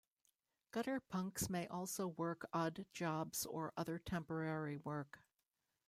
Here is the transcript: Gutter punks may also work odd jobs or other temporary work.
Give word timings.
Gutter 0.71 0.99
punks 0.99 1.47
may 1.47 1.67
also 1.67 2.07
work 2.07 2.49
odd 2.53 2.87
jobs 2.91 3.45
or 3.45 3.71
other 3.77 3.99
temporary 3.99 4.77
work. 4.77 5.19